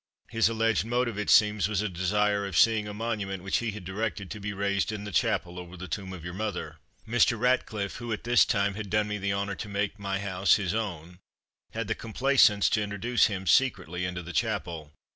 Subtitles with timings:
[0.31, 3.85] His alleged motive, it seems, was a desire of seeing a monument which he had
[3.85, 6.77] directed to be raised in the chapel over the tomb of your mother.
[7.07, 7.39] Mr.
[7.39, 10.73] Ratcliffe, who at this time had done me the honour to make my house his
[10.73, 11.19] own,
[11.73, 14.91] had the complaisance to introduce him secretly into the chapel.